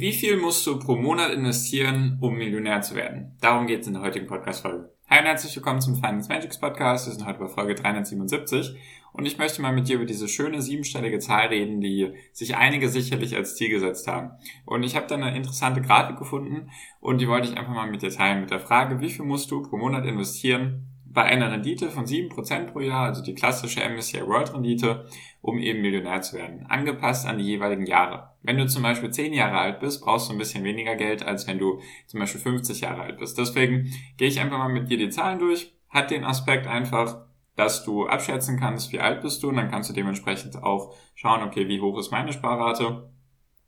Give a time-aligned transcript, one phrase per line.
[0.00, 3.36] Wie viel musst du pro Monat investieren, um Millionär zu werden?
[3.42, 4.90] Darum geht es in der heutigen Podcast-Folge.
[5.10, 7.06] Hi und herzlich willkommen zum Finance Magics Podcast.
[7.06, 8.76] Wir sind heute bei Folge 377
[9.12, 12.88] und ich möchte mal mit dir über diese schöne siebenstellige Zahl reden, die sich einige
[12.88, 14.30] sicherlich als Ziel gesetzt haben.
[14.64, 16.70] Und ich habe da eine interessante Grafik gefunden
[17.00, 19.50] und die wollte ich einfach mal mit dir teilen mit der Frage, wie viel musst
[19.50, 24.26] du pro Monat investieren, bei einer Rendite von 7% pro Jahr, also die klassische MSCI
[24.26, 25.06] World Rendite,
[25.42, 28.30] um eben Millionär zu werden, angepasst an die jeweiligen Jahre.
[28.42, 31.48] Wenn du zum Beispiel 10 Jahre alt bist, brauchst du ein bisschen weniger Geld, als
[31.48, 33.36] wenn du zum Beispiel 50 Jahre alt bist.
[33.38, 37.84] Deswegen gehe ich einfach mal mit dir die Zahlen durch, hat den Aspekt einfach, dass
[37.84, 41.66] du abschätzen kannst, wie alt bist du, und dann kannst du dementsprechend auch schauen, okay,
[41.66, 43.10] wie hoch ist meine Sparrate,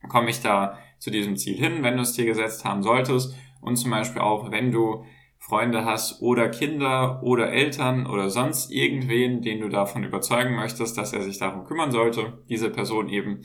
[0.09, 3.77] komme ich da zu diesem Ziel hin, wenn du es dir gesetzt haben solltest, und
[3.77, 5.05] zum Beispiel auch, wenn du
[5.43, 11.13] Freunde hast oder Kinder oder Eltern oder sonst irgendwen, den du davon überzeugen möchtest, dass
[11.13, 13.43] er sich darum kümmern sollte, diese Person eben.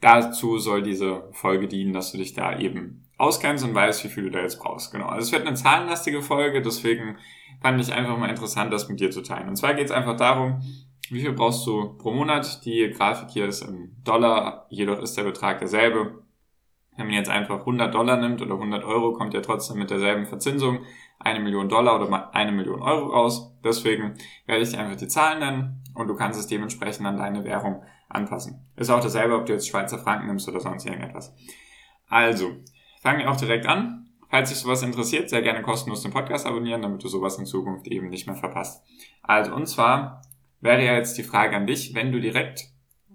[0.00, 4.24] Dazu soll diese Folge dienen, dass du dich da eben auskennst und weißt, wie viel
[4.24, 4.92] du da jetzt brauchst.
[4.92, 5.08] Genau.
[5.08, 7.18] Also es wird eine zahlenlastige Folge, deswegen
[7.60, 9.50] fand ich einfach mal interessant, das mit dir zu teilen.
[9.50, 10.62] Und zwar geht es einfach darum,
[11.10, 12.64] wie viel brauchst du pro Monat?
[12.64, 16.22] Die Grafik hier ist im Dollar, jedoch ist der Betrag derselbe.
[16.96, 20.24] Wenn man jetzt einfach 100 Dollar nimmt oder 100 Euro, kommt ja trotzdem mit derselben
[20.24, 20.78] Verzinsung
[21.18, 23.52] eine Million Dollar oder eine Million Euro raus.
[23.64, 24.14] Deswegen
[24.46, 28.66] werde ich einfach die Zahlen nennen und du kannst es dementsprechend an deine Währung anpassen.
[28.76, 31.34] Ist auch dasselbe, ob du jetzt Schweizer Franken nimmst oder sonst irgendetwas.
[32.08, 32.56] Also,
[33.00, 34.08] fangen wir auch direkt an.
[34.28, 37.86] Falls dich sowas interessiert, sehr gerne kostenlos den Podcast abonnieren, damit du sowas in Zukunft
[37.86, 38.84] eben nicht mehr verpasst.
[39.22, 40.22] Also, und zwar
[40.60, 42.68] wäre ja jetzt die Frage an dich, wenn du direkt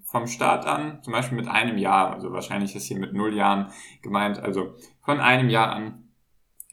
[0.03, 3.72] vom Start an, zum Beispiel mit einem Jahr, also wahrscheinlich ist hier mit null Jahren
[4.01, 6.10] gemeint, also von einem Jahr an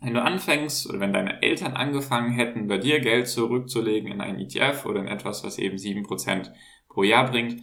[0.00, 4.38] wenn du anfängst oder wenn deine Eltern angefangen hätten, bei dir Geld zurückzulegen in ein
[4.38, 6.52] ETF oder in etwas, was eben sieben Prozent
[6.88, 7.60] pro Jahr bringt,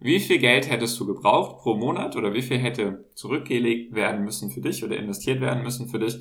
[0.00, 4.50] wie viel Geld hättest du gebraucht pro Monat oder wie viel hätte zurückgelegt werden müssen
[4.50, 6.16] für dich oder investiert werden müssen für dich,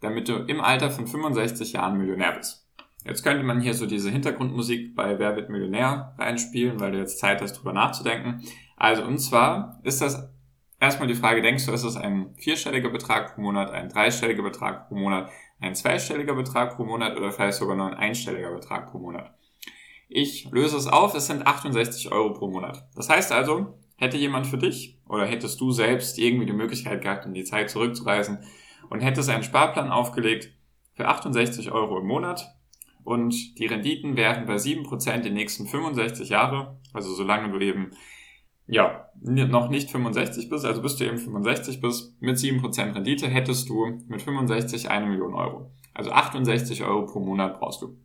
[0.00, 2.68] damit du im Alter von 65 Jahren Millionär bist?
[3.04, 7.18] Jetzt könnte man hier so diese Hintergrundmusik bei Wer wird Millionär reinspielen, weil du jetzt
[7.18, 8.42] Zeit hast, drüber nachzudenken.
[8.76, 10.30] Also, und zwar ist das
[10.82, 14.88] erstmal die Frage, denkst du, ist es ein vierstelliger Betrag pro Monat, ein dreistelliger Betrag
[14.88, 18.98] pro Monat, ein zweistelliger Betrag pro Monat oder vielleicht sogar nur ein einstelliger Betrag pro
[18.98, 19.32] Monat?
[20.08, 22.84] Ich löse es auf, es sind 68 Euro pro Monat.
[22.96, 27.26] Das heißt also, hätte jemand für dich oder hättest du selbst irgendwie die Möglichkeit gehabt,
[27.26, 28.40] in die Zeit zurückzureisen
[28.90, 30.52] und hättest einen Sparplan aufgelegt
[30.94, 32.52] für 68 Euro im Monat
[33.04, 37.92] und die Renditen wären bei 7% die nächsten 65 Jahre, also solange du eben
[38.66, 43.68] ja, noch nicht 65 bist, also bis du eben 65 bist, mit 7% Rendite hättest
[43.68, 45.70] du mit 65 eine Million Euro.
[45.94, 47.96] Also 68 Euro pro Monat brauchst du.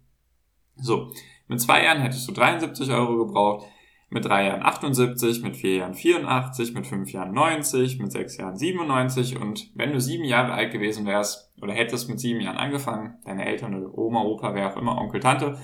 [0.76, 1.12] So,
[1.48, 3.66] mit zwei Jahren hättest du 73 Euro gebraucht,
[4.10, 8.56] mit drei Jahren 78, mit vier Jahren 84, mit fünf Jahren 90, mit sechs Jahren
[8.56, 13.18] 97 und wenn du sieben Jahre alt gewesen wärst oder hättest mit sieben Jahren angefangen,
[13.26, 15.58] deine Eltern oder Oma, Opa, wer auch immer, Onkel, Tante,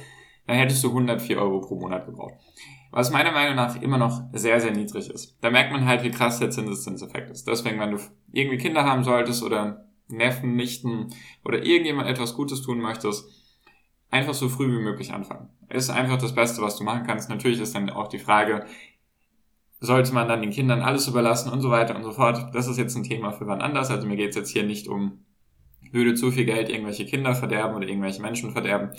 [0.47, 2.35] dann hättest du 104 Euro pro Monat gebraucht.
[2.91, 5.37] Was meiner Meinung nach immer noch sehr, sehr niedrig ist.
[5.41, 7.47] Da merkt man halt, wie krass der Zinseszinseffekt ist.
[7.47, 7.97] Deswegen, wenn du
[8.31, 13.25] irgendwie Kinder haben solltest oder Neffen, Nichten oder irgendjemand etwas Gutes tun möchtest,
[14.11, 15.49] einfach so früh wie möglich anfangen.
[15.69, 17.29] Ist einfach das Beste, was du machen kannst.
[17.29, 18.65] Natürlich ist dann auch die Frage,
[19.79, 22.53] sollte man dann den Kindern alles überlassen und so weiter und so fort.
[22.53, 23.89] Das ist jetzt ein Thema für wann anders.
[23.89, 25.25] Also mir geht es jetzt hier nicht um,
[25.91, 28.91] würde zu viel Geld irgendwelche Kinder verderben oder irgendwelche Menschen verderben.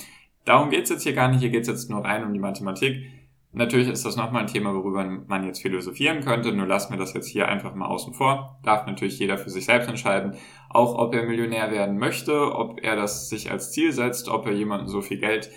[0.44, 3.10] Darum geht's jetzt hier gar nicht, hier geht's jetzt nur rein um die Mathematik.
[3.53, 7.15] Natürlich ist das nochmal ein Thema, worüber man jetzt philosophieren könnte, nur lassen wir das
[7.15, 8.59] jetzt hier einfach mal außen vor.
[8.65, 10.37] Darf natürlich jeder für sich selbst entscheiden,
[10.69, 14.53] auch ob er Millionär werden möchte, ob er das sich als Ziel setzt, ob er
[14.53, 15.51] jemandem so viel Geld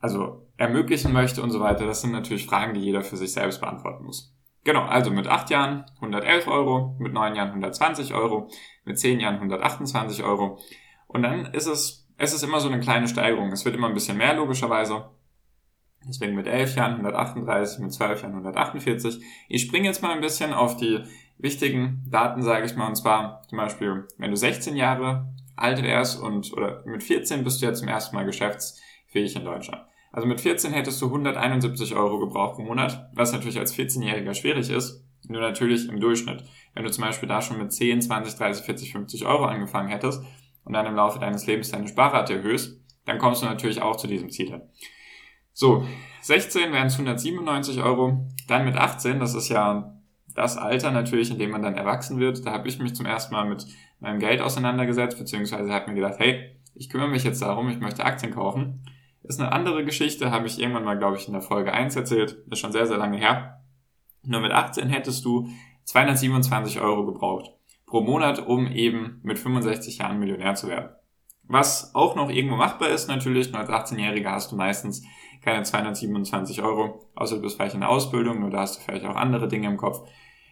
[0.00, 1.86] also ermöglichen möchte und so weiter.
[1.86, 4.34] Das sind natürlich Fragen, die jeder für sich selbst beantworten muss.
[4.64, 8.50] Genau, also mit 8 Jahren 111 Euro, mit 9 Jahren 120 Euro,
[8.84, 10.58] mit 10 Jahren 128 Euro.
[11.06, 13.52] Und dann ist es es ist immer so eine kleine Steigerung.
[13.52, 15.08] Es wird immer ein bisschen mehr, logischerweise.
[16.06, 19.20] Deswegen mit 11 Jahren 138, mit 12 Jahren 148.
[19.48, 21.00] Ich springe jetzt mal ein bisschen auf die
[21.38, 22.88] wichtigen Daten, sage ich mal.
[22.88, 27.62] Und zwar zum Beispiel, wenn du 16 Jahre alt wärst und oder mit 14 bist
[27.62, 29.84] du ja zum ersten Mal geschäftsfähig in Deutschland.
[30.10, 34.70] Also mit 14 hättest du 171 Euro gebraucht pro Monat, was natürlich als 14-Jähriger schwierig
[34.70, 35.04] ist.
[35.28, 36.42] Nur natürlich im Durchschnitt.
[36.74, 40.24] Wenn du zum Beispiel da schon mit 10, 20, 30, 40, 50 Euro angefangen hättest
[40.68, 44.06] und dann im Laufe deines Lebens deine Sparrate erhöhst, dann kommst du natürlich auch zu
[44.06, 44.60] diesem Ziel.
[45.54, 45.82] So,
[46.20, 48.28] 16 wären es 197 Euro.
[48.46, 49.94] Dann mit 18, das ist ja
[50.34, 52.46] das Alter natürlich, in dem man dann erwachsen wird.
[52.46, 53.66] Da habe ich mich zum ersten Mal mit
[53.98, 58.04] meinem Geld auseinandergesetzt, beziehungsweise habe mir gedacht, hey, ich kümmere mich jetzt darum, ich möchte
[58.04, 58.84] Aktien kaufen.
[59.22, 62.44] Ist eine andere Geschichte, habe ich irgendwann mal, glaube ich, in der Folge 1 erzählt.
[62.50, 63.62] Ist schon sehr, sehr lange her.
[64.22, 65.48] Nur mit 18 hättest du
[65.84, 67.57] 227 Euro gebraucht
[67.88, 70.90] pro Monat, um eben mit 65 Jahren Millionär zu werden.
[71.44, 75.02] Was auch noch irgendwo machbar ist, natürlich, nur als 18-Jähriger hast du meistens
[75.42, 79.06] keine 227 Euro, außer du bist vielleicht in der Ausbildung, nur da hast du vielleicht
[79.06, 80.06] auch andere Dinge im Kopf.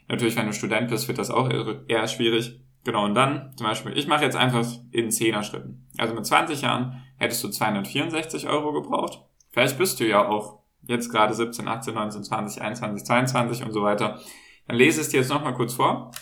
[0.08, 1.50] Natürlich, wenn du Student bist, wird das auch
[1.86, 2.60] eher schwierig.
[2.84, 5.86] Genau, und dann zum Beispiel, ich mache jetzt einfach in 10er Schritten.
[5.98, 9.22] Also mit 20 Jahren hättest du 264 Euro gebraucht.
[9.50, 13.82] Vielleicht bist du ja auch jetzt gerade 17, 18, 19, 20, 21, 22 und so
[13.82, 14.20] weiter.
[14.68, 16.12] Dann lese es dir jetzt nochmal kurz vor.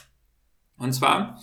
[0.79, 1.39] Und zwar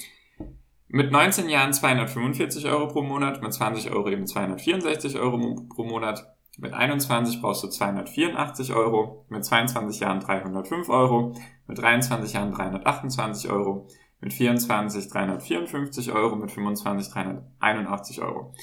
[0.88, 6.36] mit 19 Jahren 245 Euro pro Monat, mit 20 Euro eben 264 Euro pro Monat,
[6.58, 11.34] mit 21 brauchst du 284 Euro, mit 22 Jahren 305 Euro,
[11.66, 13.88] mit 23 Jahren 328 Euro,
[14.20, 18.54] mit 24 354 Euro, mit 25 381 Euro.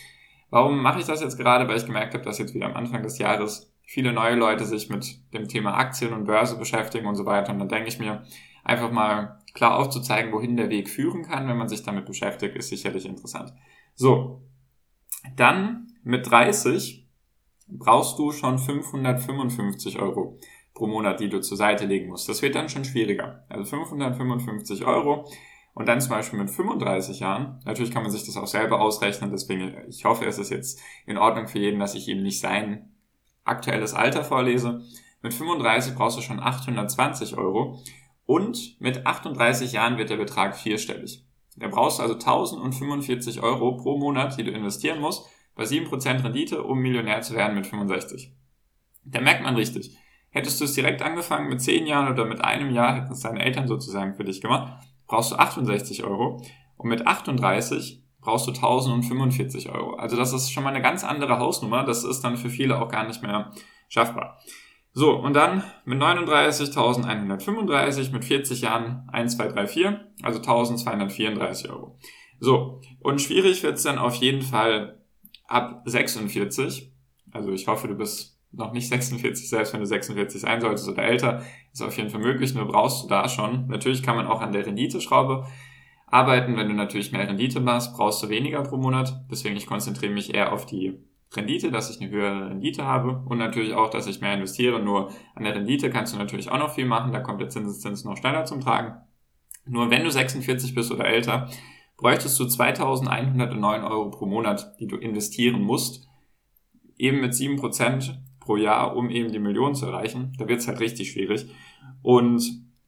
[0.51, 1.67] Warum mache ich das jetzt gerade?
[1.67, 4.91] Weil ich gemerkt habe, dass jetzt wieder am Anfang des Jahres viele neue Leute sich
[4.91, 7.53] mit dem Thema Aktien und Börse beschäftigen und so weiter.
[7.53, 8.23] Und dann denke ich mir,
[8.65, 12.69] einfach mal klar aufzuzeigen, wohin der Weg führen kann, wenn man sich damit beschäftigt, ist
[12.69, 13.53] sicherlich interessant.
[13.97, 14.43] So,
[15.35, 17.09] dann mit 30
[17.67, 20.39] brauchst du schon 555 Euro
[20.75, 22.29] pro Monat, die du zur Seite legen musst.
[22.29, 23.45] Das wird dann schon schwieriger.
[23.49, 25.29] Also 555 Euro
[25.75, 27.61] und dann zum Beispiel mit 35 Jahren.
[27.65, 31.19] Natürlich kann man sich das auch selber ausrechnen, deswegen ich hoffe, es ist jetzt in
[31.19, 32.93] Ordnung für jeden, dass ich ihm nicht sein
[33.43, 34.83] aktuelles Alter vorlese.
[35.21, 37.83] Mit 35 brauchst du schon 820 Euro
[38.29, 41.25] und mit 38 Jahren wird der Betrag vierstellig.
[41.57, 46.63] Da brauchst du also 1045 Euro pro Monat, die du investieren musst, bei 7% Rendite,
[46.63, 48.31] um Millionär zu werden mit 65.
[49.03, 49.97] Da merkt man richtig.
[50.29, 53.43] Hättest du es direkt angefangen mit 10 Jahren oder mit einem Jahr, hätten es deine
[53.43, 54.75] Eltern sozusagen für dich gemacht,
[55.07, 56.45] brauchst du 68 Euro.
[56.77, 59.95] Und mit 38 brauchst du 1045 Euro.
[59.95, 61.83] Also das ist schon mal eine ganz andere Hausnummer.
[61.83, 63.53] Das ist dann für viele auch gar nicht mehr
[63.89, 64.39] schaffbar.
[64.99, 71.97] So, und dann mit 39.135, mit 40 Jahren 1, 2, 3, 4, also 1234 Euro.
[72.41, 75.01] So, und schwierig wird's dann auf jeden Fall
[75.47, 76.93] ab 46,
[77.31, 81.05] also ich hoffe, du bist noch nicht 46, selbst wenn du 46 sein solltest oder
[81.05, 83.69] älter, ist auf jeden Fall möglich, nur brauchst du da schon.
[83.69, 85.47] Natürlich kann man auch an der Renditeschraube
[86.09, 86.57] arbeiten.
[86.57, 89.15] Wenn du natürlich mehr Rendite machst, brauchst du weniger pro Monat.
[89.31, 90.99] Deswegen ich konzentriere mich eher auf die
[91.35, 94.81] Rendite, dass ich eine höhere Rendite habe und natürlich auch, dass ich mehr investiere.
[94.81, 97.13] Nur an der Rendite kannst du natürlich auch noch viel machen.
[97.13, 98.95] Da kommt der Zinseszins noch schneller zum Tragen.
[99.67, 101.49] Nur wenn du 46 bist oder älter,
[101.99, 106.09] bräuchtest du 2109 Euro pro Monat, die du investieren musst,
[106.97, 110.33] eben mit 7% pro Jahr, um eben die Million zu erreichen.
[110.39, 111.47] Da wird es halt richtig schwierig.
[112.03, 112.41] Und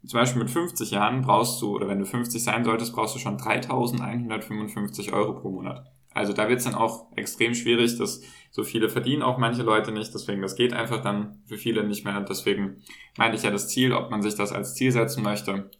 [0.06, 3.18] zum Beispiel mit 50 Jahren brauchst du, oder wenn du 50 sein solltest, brauchst du
[3.18, 5.92] schon 3155 Euro pro Monat.
[6.12, 9.92] Also da wird es dann auch extrem schwierig, dass so viele verdienen auch manche Leute
[9.92, 12.20] nicht, deswegen das geht einfach dann für viele nicht mehr.
[12.20, 12.82] Deswegen
[13.16, 15.70] meinte ich ja das Ziel, ob man sich das als Ziel setzen möchte,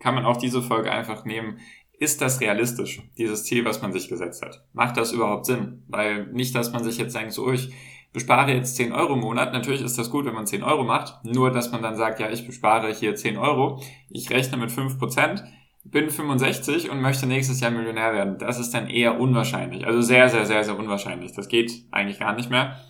[0.00, 1.58] kann man auch diese Folge einfach nehmen,
[1.98, 4.64] ist das realistisch, dieses Ziel, was man sich gesetzt hat?
[4.72, 5.82] Macht das überhaupt Sinn?
[5.88, 7.72] Weil nicht, dass man sich jetzt denkt, so, ich
[8.12, 9.52] bespare jetzt 10 Euro im Monat.
[9.52, 11.24] Natürlich ist das gut, wenn man 10 Euro macht.
[11.24, 13.82] Nur, dass man dann sagt, ja, ich bespare hier 10 Euro.
[14.10, 15.44] Ich rechne mit 5%,
[15.90, 18.38] bin 65 und möchte nächstes Jahr Millionär werden.
[18.38, 19.86] Das ist dann eher unwahrscheinlich.
[19.86, 21.32] Also sehr, sehr, sehr, sehr unwahrscheinlich.
[21.32, 22.80] Das geht eigentlich gar nicht mehr.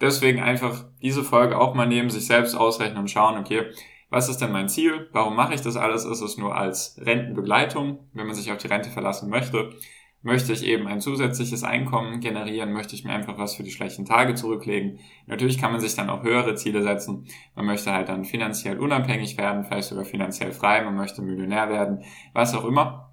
[0.00, 3.62] Deswegen einfach diese Folge auch mal nehmen, sich selbst ausrechnen und schauen, okay,
[4.10, 5.08] was ist denn mein Ziel?
[5.12, 6.04] Warum mache ich das alles?
[6.04, 9.70] Ist es nur als Rentenbegleitung, wenn man sich auf die Rente verlassen möchte?
[10.24, 12.72] Möchte ich eben ein zusätzliches Einkommen generieren?
[12.72, 14.98] Möchte ich mir einfach was für die schlechten Tage zurücklegen?
[15.26, 17.26] Natürlich kann man sich dann auch höhere Ziele setzen.
[17.54, 20.82] Man möchte halt dann finanziell unabhängig werden, vielleicht sogar finanziell frei.
[20.82, 23.12] Man möchte Millionär werden, was auch immer.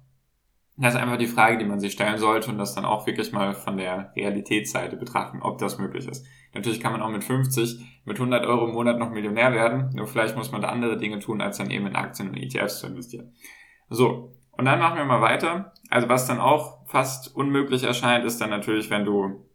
[0.78, 3.30] Das ist einfach die Frage, die man sich stellen sollte und das dann auch wirklich
[3.30, 6.26] mal von der Realitätsseite betrachten, ob das möglich ist.
[6.54, 10.06] Natürlich kann man auch mit 50, mit 100 Euro im Monat noch Millionär werden, nur
[10.06, 12.86] vielleicht muss man da andere Dinge tun, als dann eben in Aktien und ETFs zu
[12.86, 13.34] investieren.
[13.90, 15.72] So, und dann machen wir mal weiter.
[15.90, 19.46] Also was dann auch fast unmöglich erscheint, ist dann natürlich, wenn du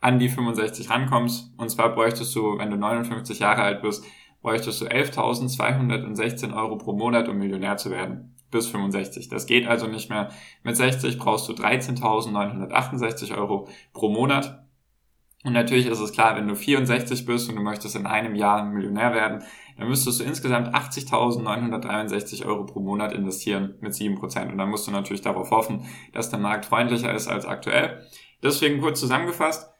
[0.00, 1.52] an die 65 rankommst.
[1.58, 4.04] Und zwar bräuchtest du, wenn du 59 Jahre alt bist,
[4.42, 9.28] bräuchtest du 11.216 Euro pro Monat, um Millionär zu werden bis 65.
[9.28, 10.30] Das geht also nicht mehr.
[10.62, 14.64] Mit 60 brauchst du 13.968 Euro pro Monat.
[15.42, 18.64] Und natürlich ist es klar, wenn du 64 bist und du möchtest in einem Jahr
[18.64, 19.42] Millionär werden,
[19.76, 24.50] dann müsstest du insgesamt 80.963 Euro pro Monat investieren mit 7%.
[24.50, 28.02] Und dann musst du natürlich darauf hoffen, dass der Markt freundlicher ist als aktuell.
[28.42, 29.70] Deswegen kurz zusammengefasst.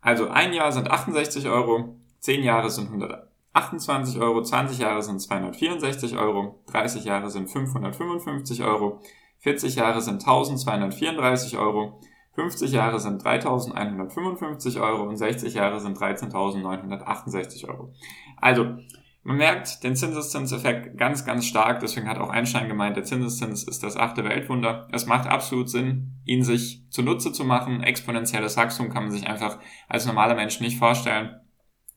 [0.00, 6.16] Also ein Jahr sind 68 Euro, 10 Jahre sind 128 Euro, 20 Jahre sind 264
[6.16, 9.00] Euro, 30 Jahre sind 555 Euro,
[9.38, 12.00] 40 Jahre sind 1234 Euro,
[12.34, 17.92] 50 Jahre sind 3.155 Euro und 60 Jahre sind 13.968 Euro.
[18.40, 18.76] Also,
[19.24, 21.80] man merkt den Zinseszinseffekt ganz, ganz stark.
[21.80, 24.88] Deswegen hat auch Einstein gemeint, der Zinseszins ist das achte Weltwunder.
[24.90, 27.82] Es macht absolut Sinn, ihn sich zunutze zu machen.
[27.82, 31.36] Exponentielles Wachstum kann man sich einfach als normaler Mensch nicht vorstellen.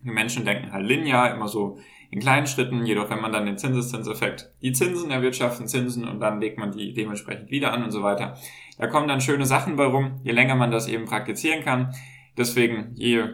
[0.01, 1.79] Die Menschen denken halt linear, immer so
[2.12, 6.39] in kleinen Schritten, jedoch wenn man dann den Zinseszinseffekt, die Zinsen erwirtschaften, Zinsen und dann
[6.39, 8.38] legt man die dementsprechend wieder an und so weiter.
[8.77, 11.96] Da kommen dann schöne Sachen bei rum, je länger man das eben praktizieren kann.
[12.38, 13.29] Deswegen, je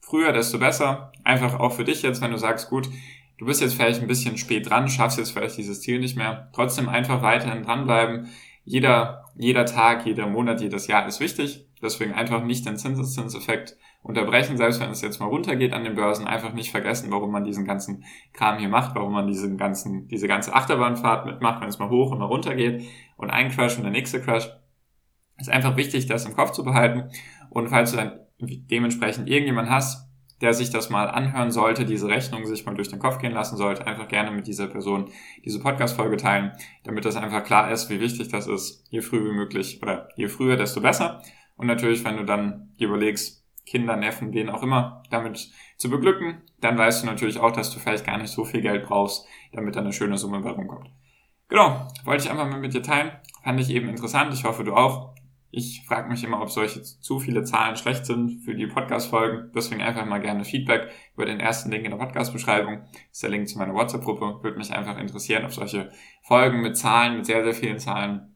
[0.00, 1.12] früher, desto besser.
[1.24, 2.88] Einfach auch für dich jetzt, wenn du sagst, gut,
[3.38, 6.50] du bist jetzt vielleicht ein bisschen spät dran, schaffst jetzt vielleicht dieses Ziel nicht mehr.
[6.52, 8.28] Trotzdem einfach weiterhin dranbleiben.
[8.64, 11.66] Jeder, jeder Tag, jeder Monat, jedes Jahr ist wichtig.
[11.82, 16.26] Deswegen einfach nicht den Zinseszinseffekt unterbrechen, selbst wenn es jetzt mal runtergeht an den Börsen,
[16.26, 20.28] einfach nicht vergessen, warum man diesen ganzen Kram hier macht, warum man diesen ganzen, diese
[20.28, 22.84] ganze Achterbahnfahrt mitmacht, wenn es mal hoch und mal runter geht
[23.16, 24.48] und ein Crash und der nächste Crash.
[25.38, 27.10] Ist einfach wichtig, das im Kopf zu behalten.
[27.50, 30.08] Und falls du dann dementsprechend irgendjemand hast,
[30.44, 33.56] der sich das mal anhören sollte, diese Rechnung sich mal durch den Kopf gehen lassen
[33.56, 35.10] sollte, einfach gerne mit dieser Person
[35.42, 39.34] diese Podcast-Folge teilen, damit das einfach klar ist, wie wichtig das ist, je früh wie
[39.34, 41.22] möglich oder je früher, desto besser.
[41.56, 46.76] Und natürlich, wenn du dann überlegst, Kinder, Neffen, wen auch immer, damit zu beglücken, dann
[46.76, 49.80] weißt du natürlich auch, dass du vielleicht gar nicht so viel Geld brauchst, damit da
[49.80, 50.90] eine schöne Summe bei rumkommt.
[51.48, 53.12] Genau, wollte ich einfach mal mit dir teilen.
[53.42, 54.34] Fand ich eben interessant.
[54.34, 55.14] Ich hoffe, du auch.
[55.56, 59.52] Ich frage mich immer, ob solche zu viele Zahlen schlecht sind für die Podcast-Folgen.
[59.54, 62.82] Deswegen einfach mal gerne Feedback über den ersten Link in der Podcast-Beschreibung.
[63.12, 64.42] Ist der Link zu meiner WhatsApp-Gruppe.
[64.42, 65.92] Würde mich einfach interessieren, ob solche
[66.22, 68.34] Folgen mit Zahlen, mit sehr, sehr vielen Zahlen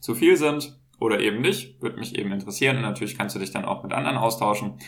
[0.00, 1.80] zu viel sind oder eben nicht.
[1.80, 4.78] Würde mich eben interessieren und natürlich kannst du dich dann auch mit anderen austauschen.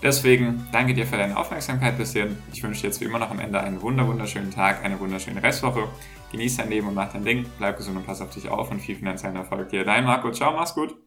[0.00, 2.38] Deswegen danke dir für deine Aufmerksamkeit bis hierhin.
[2.52, 5.88] Ich wünsche dir jetzt wie immer noch am Ende einen wunderschönen Tag, eine wunderschöne Restwoche.
[6.30, 7.46] Genieß dein Leben und mach dein Ding.
[7.58, 9.84] Bleib gesund und pass auf dich auf und viel finanziellen Erfolg dir.
[9.84, 10.30] Dein Marco.
[10.30, 10.98] Ciao, mach's gut.